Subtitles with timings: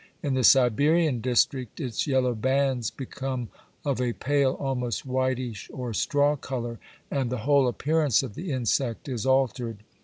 [0.23, 3.49] In the Siberian district its yellow bands become
[3.85, 6.79] of a pale, almost whitish or straw colour,
[7.11, 9.83] and the whole appearance of the insect is altered.